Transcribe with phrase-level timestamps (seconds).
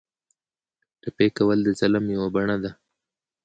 [1.01, 2.71] ټپي کول د ظلم یوه بڼه ده.